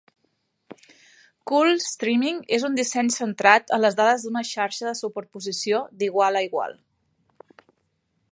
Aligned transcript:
CoolStreaming 1.51 2.39
és 2.57 2.65
un 2.69 2.79
disseny 2.79 3.11
centrat 3.17 3.75
en 3.77 3.83
les 3.85 3.99
dades 4.01 4.25
d'una 4.27 4.43
xarxa 4.53 4.89
de 4.89 4.93
superposició 5.03 5.83
d'igual 6.01 6.39
a 6.41 6.45
igual. 6.51 6.77